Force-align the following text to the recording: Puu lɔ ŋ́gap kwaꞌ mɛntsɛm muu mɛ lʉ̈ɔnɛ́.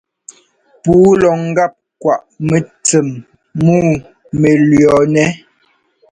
Puu 0.81 1.09
lɔ 1.21 1.31
ŋ́gap 1.43 1.73
kwaꞌ 2.01 2.25
mɛntsɛm 2.47 3.07
muu 3.63 3.89
mɛ 4.39 4.49
lʉ̈ɔnɛ́. 4.69 5.27